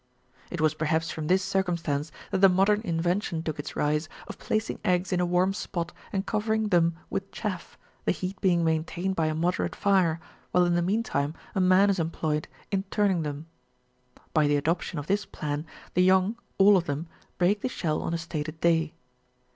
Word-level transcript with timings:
It 0.49 0.59
was 0.59 0.73
perhaps 0.73 1.11
from 1.11 1.27
this 1.27 1.43
circumstance, 1.43 2.11
that 2.31 2.39
the 2.39 2.49
modem 2.49 2.81
in 2.81 2.99
vention 2.99 3.43
took 3.45 3.59
its 3.59 3.75
rise, 3.75 4.09
of 4.27 4.39
placing 4.39 4.79
eggs 4.83 5.13
in 5.13 5.19
a 5.19 5.27
warm 5.27 5.53
spot 5.53 5.91
and 6.11 6.25
cover 6.25 6.55
ing 6.55 6.69
them 6.69 6.95
with 7.11 7.31
chaff, 7.31 7.77
the 8.05 8.11
heat 8.11 8.41
being 8.41 8.63
maintained 8.63 9.15
by 9.15 9.27
a 9.27 9.35
moderate 9.35 9.75
fire, 9.75 10.19
while 10.49 10.65
in 10.65 10.73
the 10.73 10.81
meantime 10.81 11.35
a 11.53 11.61
man 11.61 11.91
is 11.91 11.99
employed 11.99 12.47
in 12.71 12.81
turning 12.89 13.21
them. 13.21 13.45
Ey 14.35 14.47
the 14.47 14.57
adoption 14.57 14.97
of 14.97 15.05
this 15.05 15.23
plan, 15.23 15.67
the 15.93 16.01
young, 16.01 16.35
all 16.57 16.77
of 16.77 16.85
them, 16.85 17.07
break 17.37 17.61
the 17.61 17.69
shell 17.69 18.01
on 18.01 18.11
a 18.11 18.17
stated 18.17 18.59
day. 18.59 18.95